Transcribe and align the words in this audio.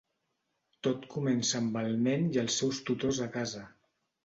Tot 0.87 1.05
comença 1.15 1.61
amb 1.61 1.79
el 1.83 1.93
nen 2.09 2.27
i 2.33 2.41
els 2.47 2.59
seus 2.63 2.83
tutors 2.91 3.23
a 3.29 3.31
casa. 3.39 3.65